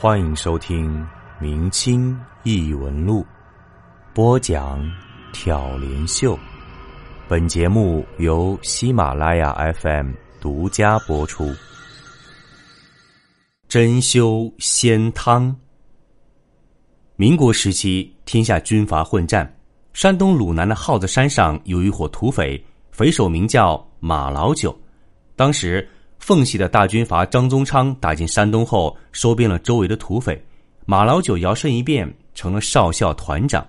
[0.00, 0.96] 欢迎收听
[1.40, 3.20] 《明清异闻录》，
[4.14, 4.80] 播讲
[5.32, 6.38] 挑帘秀。
[7.26, 11.52] 本节目由喜马拉雅 FM 独家播出。
[13.66, 15.52] 珍馐仙汤。
[17.16, 19.52] 民国时期，天下军阀混战，
[19.94, 24.72] 山东鲁南的耗子山上有一伙土匪，匪首名叫马老九。
[25.34, 25.88] 当时，
[26.18, 30.40] 奉系的大军阀张宗昌打进山东后，收编了周围的土匪，
[30.84, 33.66] 马老九摇身一变成了少校团长。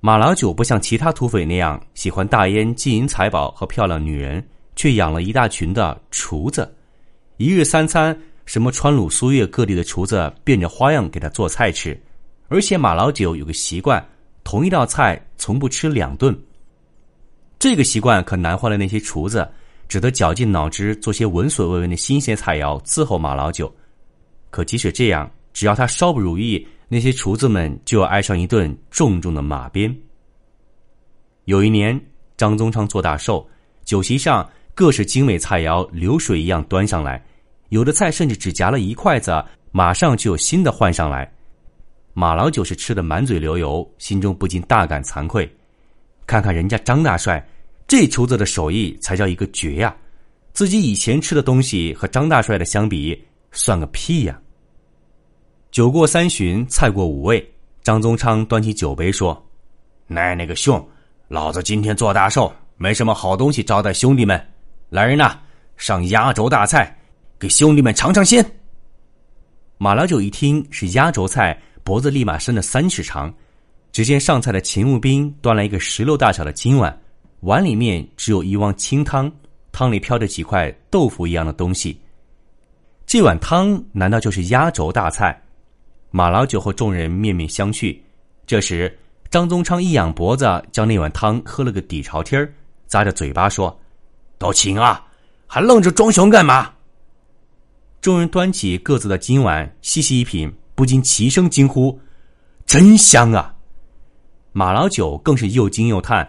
[0.00, 6.74] 马老九不像其他土匪那样喜欢大烟、金银财宝和漂亮女人，却养了一大群的厨子，
[7.36, 8.16] 一日三餐。
[8.46, 11.98] 什么川鲁苏粤各地的厨子变着花样给他做菜吃，
[12.48, 14.06] 而且马老九有个习惯，
[14.44, 16.38] 同一道菜从不吃两顿。
[17.58, 19.50] 这个习惯可难坏了那些厨子，
[19.88, 23.72] 只得绞尽脑汁做些闻所未闻的新鲜菜肴伺候马老九。
[24.50, 29.94] 可即使这样，只要他稍不如意，那些厨子们就要挨上一顿重重的马鞭。
[31.46, 32.00] 有一年，
[32.36, 33.46] 张宗昌做大寿，
[33.84, 37.22] 酒席上各式精美菜肴流水一样端上来。
[37.70, 41.30] 有的菜甚至只夹了一筷子，马上就有新的换上来。
[42.12, 45.52] 马老九是吃的满嘴流油，心中不禁大感惭愧。
[46.26, 47.44] 看看人家张大帅，
[47.86, 49.94] 这厨子的手艺才叫一个绝呀！
[50.52, 53.20] 自己以前吃的东西和张大帅的相比，
[53.52, 54.38] 算个屁呀！
[55.70, 59.44] 酒过三巡，菜过五味，张宗昌端起酒杯说
[60.06, 60.88] ：“奶奶个熊，
[61.28, 64.40] 老子今天做大寿，没什么好东西招待兄弟们。
[64.88, 65.38] 来人呐，
[65.76, 66.96] 上压轴大菜！”
[67.36, 68.44] 给兄弟们尝尝鲜。
[69.76, 73.34] 马老九一听是压轴菜，脖子立马伸了三尺长。
[73.92, 76.96] 只见上菜的勤务兵端来一个石榴大小的金碗，
[77.44, 79.30] 碗里面只有一汪清汤，
[79.70, 82.00] 汤里飘着几块豆腐一样的东西。
[83.04, 85.38] 这碗汤难道就是压轴大菜？
[86.10, 87.94] 马老九和众人面面相觑。
[88.46, 92.50] 这时，张宗昌一仰脖子，将那碗汤喝了个底朝天儿，
[92.88, 93.78] 咂着嘴巴说
[94.38, 95.06] ：“都请啊，
[95.46, 96.72] 还愣着装熊干嘛？”
[98.00, 102.00] 众人端起各自的金碗，细细一品，不禁齐声惊呼
[102.64, 103.54] ：“真香啊！”
[104.52, 106.26] 马老九更是又惊又叹。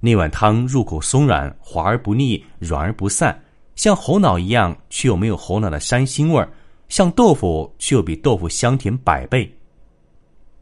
[0.00, 3.42] 那碗汤入口松软，滑而不腻，软而不散，
[3.74, 6.46] 像猴脑一样，却又没有猴脑的膻腥味儿；
[6.88, 9.50] 像豆腐，却又比豆腐香甜百倍。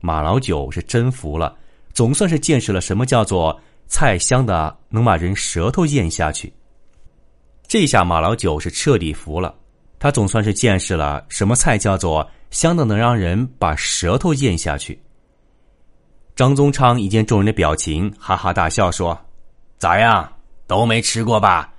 [0.01, 1.57] 马老九是真服了，
[1.93, 6.53] 总算是见识了什么叫做菜香的能把人舌头咽下去。
[7.67, 9.55] 这下马老九是彻底服了。
[9.99, 15.01] 他总算是见识了什么菜叫做香的能让人把舌头咽下去。
[16.37, 19.17] 张宗昌一见众人的表情，哈哈大笑说
[19.79, 20.29] ：“咋样，
[20.67, 21.73] 都没吃过吧？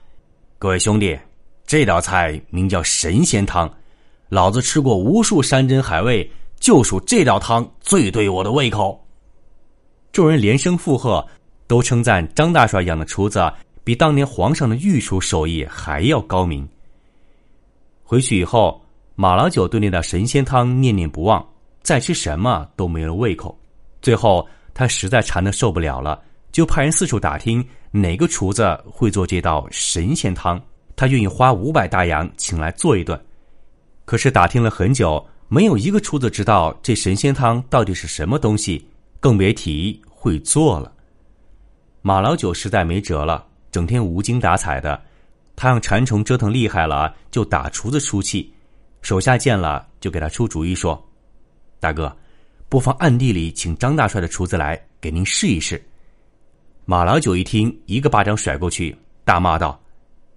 [0.57, 1.19] 各位兄弟，
[1.65, 3.69] 这道菜名叫神仙汤，
[4.29, 9.05] 老子吃过无数山珍海味，就属这道汤最对我的胃口。”
[10.13, 11.27] 众人连声附和，
[11.67, 13.51] 都称赞张大帅养的厨子
[13.83, 16.65] 比当年皇上的御厨手艺还要高明。
[18.05, 18.81] 回去以后，
[19.15, 21.45] 马老九对那道神仙汤念念不忘，
[21.83, 23.53] 再吃什么都没了胃口。
[24.05, 26.21] 最后，他实在馋得受不了了，
[26.51, 30.61] 就派人四处打听哪个厨子会做这道神仙汤，
[30.95, 33.19] 他愿意花五百大洋请来做一顿。
[34.05, 38.87] 可是打听了很久，没有一个厨子知道这神仙汤到底是什么东西，
[39.19, 40.93] 更别提会做了。
[42.03, 45.01] 马老九实在没辙了，整天无精打采的。
[45.55, 48.53] 他让馋虫折腾厉害了，就打厨子出气。
[49.01, 51.03] 手下见了，就给他出主意说
[51.81, 52.15] ：“大哥，
[52.69, 55.83] 不妨暗地里请张大帅的厨子来给您试一试。”
[56.85, 59.79] 马老九一听，一个巴掌甩过去，大骂道：“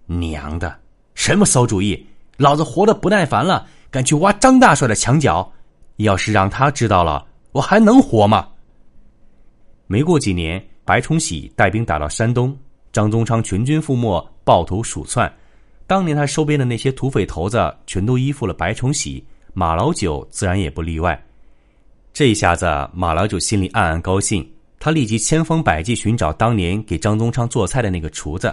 [0.06, 0.74] 娘的，
[1.14, 2.06] 什么馊主意！
[2.38, 5.52] 老子活得不耐烦了，敢去挖张大帅的墙角！
[5.96, 8.48] 要是让他知道了，我还能活吗？”
[9.86, 12.56] 没过几年，白崇禧带兵打到山东。
[12.92, 15.30] 张宗昌全军覆没，抱头鼠窜。
[15.86, 19.22] 当年他收编的那些土匪头子，全都依附了白崇禧，
[19.52, 21.22] 马老九自然也不例外。
[22.18, 24.44] 这一下子，马老九心里暗暗高兴。
[24.80, 28.52] 他立即千方百计寻找当年给张宗昌做菜的那个厨子，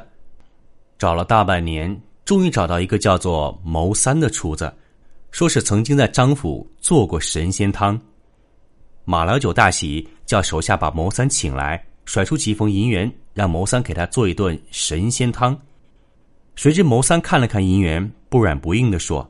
[1.00, 4.72] 找了大半年，终于找到一个叫做牟三的厨子，
[5.32, 8.00] 说是曾经在张府做过神仙汤。
[9.04, 11.84] 马老九大喜，叫手下把牟三请来。
[12.06, 15.60] 甩出几封银元，让牟三给他做一顿神仙汤。
[16.56, 19.28] 谁知牟三看了看银元，不软不硬的说：“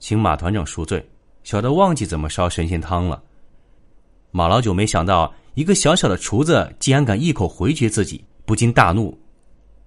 [0.00, 1.08] 请马团长恕罪，
[1.44, 3.22] 小的忘记怎么烧神仙汤了。”
[4.30, 9.18] 马老九没想到，一个小小的厨子竟然敢一口回绝自己，不禁大怒。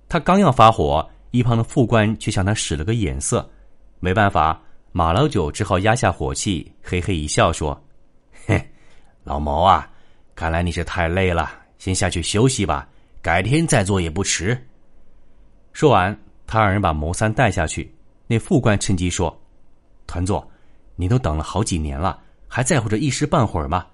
[0.10, 3.50] 他刚要发火，一旁的副官却向他使了个眼色。
[4.00, 4.62] 没办法，
[4.92, 7.82] 马老九只好压下火气，嘿嘿一笑说
[8.46, 8.70] ：“嘿，
[9.24, 9.90] 老毛啊，
[10.36, 12.88] 看来你是太累了，先下去休息吧，
[13.22, 14.56] 改天再做也不迟。”
[15.72, 17.96] 说完，他让人把谋三带下去。
[18.28, 19.36] 那副官趁机说
[20.06, 20.46] ：“团座，
[20.96, 23.88] 你都等了好几年了，还在乎这一时半会儿吗？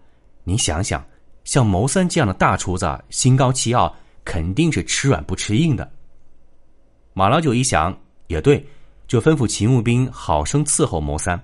[0.49, 1.05] 你想想，
[1.43, 5.89] 像谋三这样的大厨子，心高气傲，肯定是吃软不吃硬的。”
[7.13, 7.95] 马老九一想，
[8.27, 8.65] 也对。
[9.07, 11.41] 就吩咐勤务兵好生伺候谋三。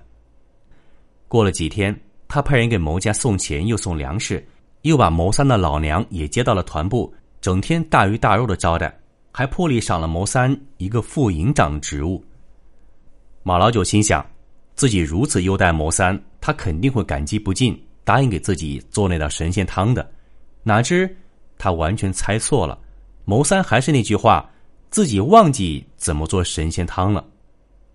[1.26, 1.92] 过了几天，
[2.28, 4.46] 他派人给牟家送钱，又送粮食，
[4.82, 8.96] 又把牟三的老娘也接到了团部，整天大鱼大肉的招待，
[9.32, 12.24] 还破例赏了牟三一个副营长职务。
[13.42, 14.24] 马老九心想，
[14.76, 17.76] 自己如此优待牟三，他肯定会感激不尽，
[18.06, 20.08] 答应给自己做那道神仙汤的。
[20.62, 21.12] 哪知
[21.58, 22.78] 他完全猜错了，
[23.24, 24.48] 谋三还是那句话，
[24.90, 27.24] 自己忘记怎么做神仙汤了。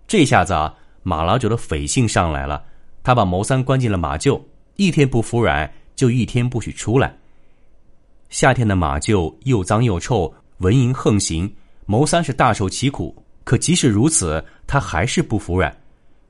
[0.06, 2.62] 这下子啊，马老九的匪性上来了。
[3.02, 4.38] 他把谋三关进了马厩，
[4.76, 7.16] 一天不服软，就一天不许出来。
[8.28, 11.50] 夏天的马厩又脏又臭，蚊蝇横行，
[11.86, 13.16] 谋三是大受其苦。
[13.44, 15.74] 可即使如此，他还是不服软。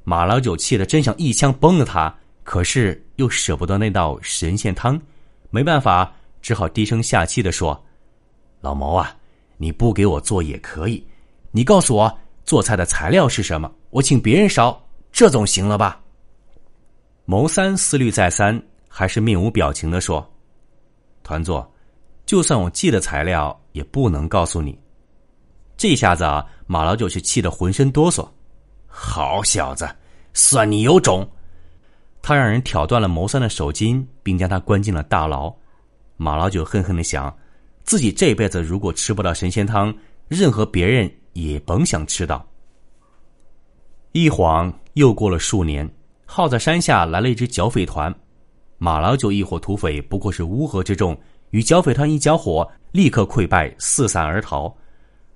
[0.04, 2.14] 马老九气得真想一枪崩了他，
[2.44, 5.00] 可是又舍不得那道神仙汤，
[5.50, 7.80] 没办法，只好低声下气的说
[8.60, 9.14] ：“老牟啊，
[9.56, 11.06] 你不给我做也可以，
[11.50, 12.12] 你告诉我。”
[12.44, 13.70] 做菜的材料是什么？
[13.90, 16.00] 我请别人烧，这总行了吧？
[17.24, 20.28] 谋三思虑再三，还是面无表情的说
[21.22, 21.72] ：“团座，
[22.26, 24.76] 就算我记得材料，也不能告诉你。”
[25.78, 28.28] 这下子啊，马老九是气得浑身哆嗦。
[28.88, 29.88] 好小子，
[30.34, 31.26] 算你有种！
[32.22, 35.52] 他让人挑断了谋三的手筋，并将他关进了大牢。
[36.16, 37.36] 马老九恨恨的想：
[37.82, 39.94] 自己这辈子如果吃不到神仙汤，
[40.28, 41.12] 任何别人。
[41.34, 42.46] 也甭想吃到。
[44.12, 45.90] 一晃又过了数年，
[46.26, 48.14] 耗子山下来了一支剿匪团，
[48.76, 54.76] 马老九一伙土匪不过是乌合之众，与剿匪团一交火，立刻溃败，四散而逃。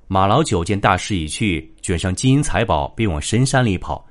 [0.07, 4.07] 马老九见大势已去，卷上金银财宝，便往深山里跑。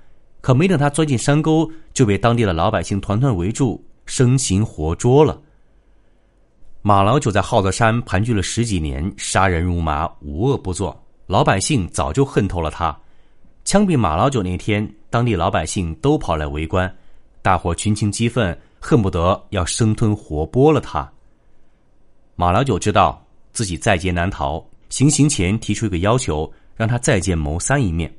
[0.46, 5.42] 可没等他钻进山沟，就被当地的老百姓团团围住，生擒活捉了。
[6.84, 11.04] 马老九在耗子山盘踞了十几年，杀人如麻，无恶不作。
[11.26, 12.96] 老百姓早就恨透了他。
[13.64, 16.96] 枪毙马老九那天，当地老百姓都跑来围观，
[17.42, 21.12] 大伙群情激愤，恨不得要生吞活剥了他。
[22.36, 23.20] 马老九知道
[23.52, 28.16] 自己在劫难逃，行刑前提出一个要求，让他再见牟三一面。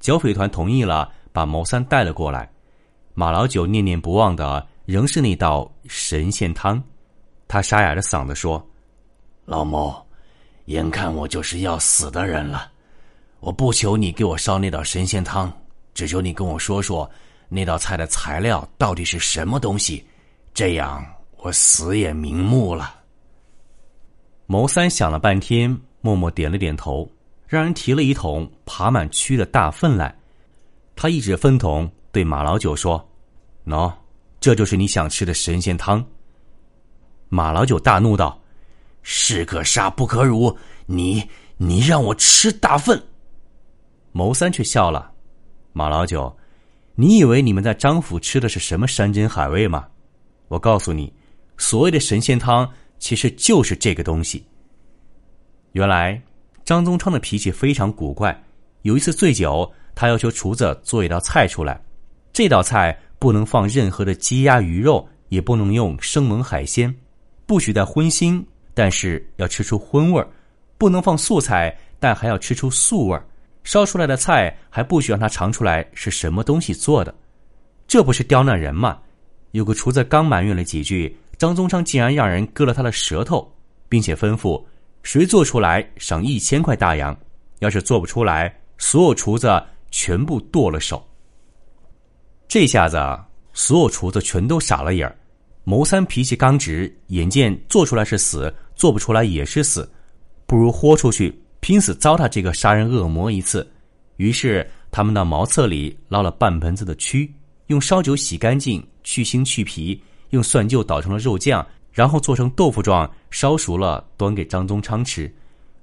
[0.00, 2.50] 剿匪团同意了，把牟三带了过来。
[3.14, 6.82] 马老九念念不忘的仍是那道神仙汤。
[7.48, 8.64] 他沙哑着嗓子说
[9.44, 9.94] ：“老牟。”
[10.66, 12.70] 眼看我就是要死的人了，
[13.40, 15.52] 我不求你给我烧那道神仙汤，
[15.94, 17.10] 只求你跟我说说
[17.48, 20.06] 那道菜的材料到底是什么东西，
[20.54, 21.04] 这样
[21.38, 22.94] 我死也瞑目了。
[24.46, 27.10] 牟三想了半天，默默点了点头，
[27.48, 30.14] 让人提了一桶爬满蛆的大粪来。
[31.02, 33.02] 他一指粪桶，对马老九说
[33.64, 33.90] ：“喏，
[34.38, 36.04] 这就是你想吃的神仙汤。”
[37.30, 38.38] 马老九大怒道。
[39.02, 40.54] 士可杀不可辱，
[40.84, 41.26] 你
[41.56, 43.02] 你让我吃大粪。
[44.12, 45.10] 牟三却笑了，
[45.72, 46.36] 马老九，
[46.96, 49.88] 你以为你们在张府吃的是什么山珍海味吗？
[50.48, 51.10] 我告诉你，
[51.56, 54.44] 所谓的神仙汤其实就是这个东西。
[55.72, 56.20] 原来
[56.62, 58.38] 张宗昌的脾气非常古怪，
[58.82, 61.80] 有一次醉酒，他要求厨子做一道菜出来，
[62.32, 66.94] 这道菜不能放任何的鸡鸭鱼肉，也不能用生猛海鲜，
[67.46, 68.42] 不许带荤腥。
[68.72, 70.26] 但是要吃出荤味儿，
[70.78, 73.26] 不能放素菜，但还要吃出素味儿。
[73.64, 77.14] 烧出来的菜还不许让他尝出来是什么东西做的，
[77.86, 78.98] 这不是刁难人吗？
[79.50, 83.46] 有个厨子刚埋怨了几句，张宗昌竟然让人割了他的舌头，
[83.88, 84.64] 并且吩咐
[85.02, 87.14] 谁做出来赏一千块大洋，
[87.58, 91.06] 要是做不出来，所有厨子全部剁了手。
[92.48, 92.98] 这下子，
[93.52, 95.16] 所有厨子全都傻了眼儿。
[95.64, 99.88] 谋三脾气刚直，眼见做出来是死，做不出来也是死，
[100.46, 103.70] 不如豁出去，拼死糟蹋这个杀人恶魔一次。
[104.16, 107.30] 于是他们到茅厕里捞了半盆子的蛆，
[107.66, 115.32] 用烧酒洗干净，去腥去皮，用蒜臼捣成了肉酱，然后做成豆腐状，烧熟了端给张宗昌吃。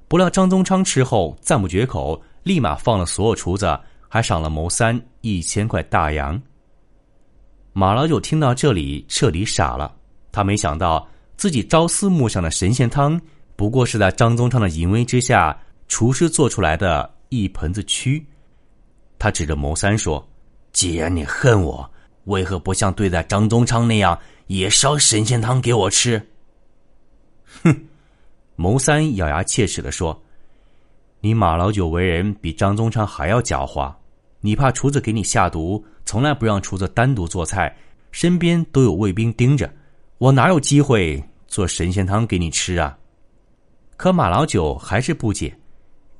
[0.07, 3.77] 不料张宗昌吃后赞不绝口，立马放了所有厨子，
[4.07, 6.41] 还赏了牟三一千块大洋。
[7.73, 9.93] 马老九听到这里，彻底傻了。
[10.31, 13.19] 他没想到自己朝思暮想的神仙汤，
[13.57, 18.23] 不过是在张宗昌的淫威之下，厨师做出来的一盆子蛆。
[19.19, 20.25] 他指着牟三说
[20.71, 21.91] ：“既然你恨我，
[22.25, 26.25] 为何不像对待张宗昌那样，也烧神仙汤给我吃？
[27.63, 27.75] 哼！
[28.55, 30.19] 谋三咬牙切齿的说
[31.19, 33.93] ：“你马老九为人比张宗昌还要狡猾，
[34.39, 37.75] 你怕厨子给你下毒，从来不让厨子单独做菜，
[38.12, 39.69] 身边都有卫兵盯着，
[40.19, 42.97] 我哪有机会做神仙汤给你吃啊？”
[43.97, 45.51] 可马老九还是不解：“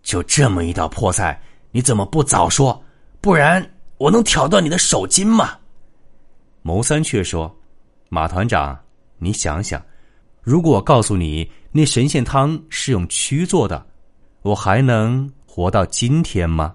[0.02, 1.40] 就这么一道破菜，
[1.72, 2.84] 你怎么不早说？
[3.22, 3.64] 不然
[3.98, 5.56] 我能挑断你的手筋吗？”
[6.64, 7.56] 牟三却说
[8.10, 8.78] ：“马团长，
[9.20, 9.80] 你想想。”
[10.42, 13.86] 如果我告诉你那神仙汤是用蛆做的，
[14.48, 16.74] 我还能活到今天吗？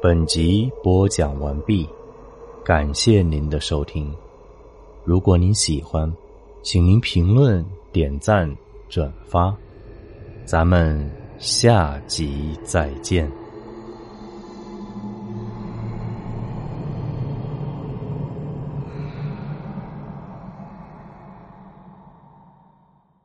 [0.00, 1.84] 本集播讲完毕，
[2.64, 4.14] 感谢您的收听。
[5.04, 6.08] 如果您喜欢，
[6.62, 8.48] 请您评论、点赞、
[8.88, 9.52] 转发，
[10.44, 13.28] 咱们下集再见。